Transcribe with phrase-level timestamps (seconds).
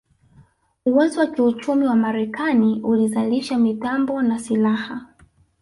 [0.85, 5.05] Uwezo wa kiuchumi wa Marekani ulizalisha mitambo na silaha